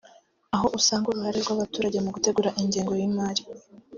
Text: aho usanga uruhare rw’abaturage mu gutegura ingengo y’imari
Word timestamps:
aho 0.55 0.67
usanga 0.79 1.05
uruhare 1.07 1.37
rw’abaturage 1.43 1.97
mu 2.05 2.09
gutegura 2.15 2.49
ingengo 2.61 2.91
y’imari 2.99 3.43